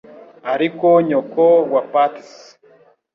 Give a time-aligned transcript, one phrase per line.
[0.53, 2.35] Ariko nyoko wa Patsy.